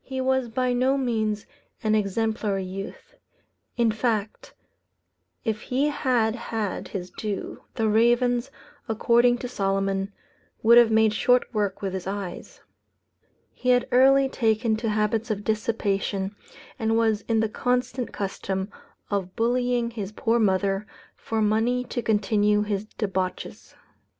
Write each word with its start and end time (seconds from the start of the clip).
He 0.00 0.20
was 0.20 0.48
by 0.48 0.72
no 0.72 0.98
means 0.98 1.46
an 1.84 1.94
exemplary 1.94 2.64
youth. 2.64 3.14
In 3.76 3.92
fact, 3.92 4.52
if 5.44 5.60
he 5.60 5.86
had 5.90 6.34
had 6.34 6.88
his 6.88 7.08
due, 7.12 7.62
the 7.76 7.86
ravens, 7.88 8.50
according 8.88 9.38
to 9.38 9.48
Solomon, 9.48 10.12
would 10.64 10.76
have 10.76 10.90
made 10.90 11.12
short 11.14 11.44
work 11.54 11.82
with 11.82 11.92
his 11.94 12.08
eyes. 12.08 12.62
He 13.52 13.68
had 13.68 13.86
early 13.92 14.28
taken 14.28 14.74
to 14.78 14.88
habits 14.90 15.30
of 15.30 15.44
dissipation, 15.44 16.34
and 16.76 16.96
was 16.96 17.20
in 17.28 17.38
the 17.38 17.48
constant 17.48 18.12
custom 18.12 18.72
of 19.08 19.36
bullying 19.36 19.92
his 19.92 20.10
poor 20.10 20.40
mother, 20.40 20.84
for 21.14 21.40
money 21.40 21.84
to 21.84 22.02
continue 22.02 22.62
his 22.62 22.86
debauches. 22.98 23.76